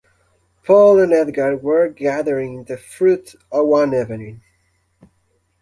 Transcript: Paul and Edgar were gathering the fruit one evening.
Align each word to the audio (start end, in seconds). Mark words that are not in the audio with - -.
Paul 0.63 0.99
and 0.99 1.13
Edgar 1.13 1.57
were 1.57 1.87
gathering 1.87 2.63
the 2.63 2.75
fruit 2.75 3.35
one 3.51 3.93
evening. 3.93 4.41